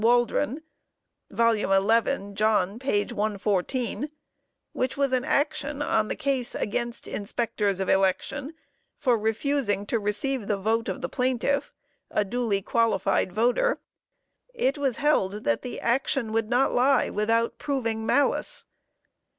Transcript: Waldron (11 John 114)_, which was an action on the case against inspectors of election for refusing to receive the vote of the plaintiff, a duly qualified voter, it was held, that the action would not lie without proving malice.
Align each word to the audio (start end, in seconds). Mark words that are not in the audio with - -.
Waldron 0.01 0.63
(11 1.29 2.33
John 2.33 2.79
114)_, 2.79 4.09
which 4.73 4.97
was 4.97 5.13
an 5.13 5.23
action 5.23 5.79
on 5.83 6.07
the 6.07 6.15
case 6.15 6.55
against 6.55 7.07
inspectors 7.07 7.79
of 7.79 7.87
election 7.87 8.55
for 8.97 9.15
refusing 9.15 9.85
to 9.85 9.99
receive 9.99 10.47
the 10.47 10.57
vote 10.57 10.89
of 10.89 11.01
the 11.03 11.07
plaintiff, 11.09 11.71
a 12.09 12.25
duly 12.25 12.63
qualified 12.63 13.31
voter, 13.31 13.77
it 14.55 14.75
was 14.75 14.95
held, 14.95 15.43
that 15.43 15.61
the 15.61 15.79
action 15.79 16.31
would 16.31 16.49
not 16.49 16.73
lie 16.73 17.11
without 17.11 17.59
proving 17.59 18.03
malice. 18.03 18.65